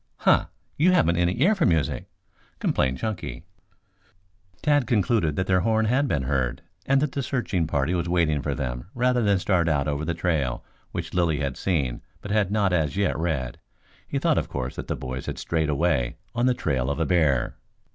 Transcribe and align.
"Huh! 0.17 0.47
You 0.77 0.93
haven't 0.93 1.17
any 1.17 1.39
ear 1.43 1.53
for 1.53 1.67
music," 1.67 2.09
complained 2.57 2.97
Chunky. 2.97 3.43
Tad 4.63 4.87
concluded 4.87 5.35
that 5.35 5.45
their 5.45 5.59
horn 5.59 5.85
had 5.85 6.07
been 6.07 6.23
heard, 6.23 6.63
and 6.87 6.99
that 7.03 7.11
the 7.11 7.21
searching 7.21 7.67
party 7.67 7.93
was 7.93 8.09
waiting 8.09 8.41
for 8.41 8.55
them 8.55 8.87
rather 8.95 9.21
than 9.21 9.37
start 9.37 9.69
out 9.69 9.87
over 9.87 10.03
the 10.03 10.15
trail 10.15 10.63
which 10.91 11.13
Lilly 11.13 11.37
had 11.41 11.55
seen 11.55 12.01
but 12.19 12.31
had 12.31 12.49
not 12.49 12.73
as 12.73 12.97
yet 12.97 13.15
read. 13.15 13.59
He 14.07 14.17
thought 14.17 14.39
of 14.39 14.49
course 14.49 14.75
that 14.75 14.87
the 14.87 14.95
boys 14.95 15.27
had 15.27 15.37
strayed 15.37 15.69
away 15.69 16.17
on 16.33 16.47
the 16.47 16.55
trail 16.55 16.89
of 16.89 16.99
a 16.99 17.05
bear. 17.05 17.57